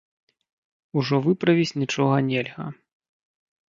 [1.03, 2.71] Ужо выправіць нічога нельга.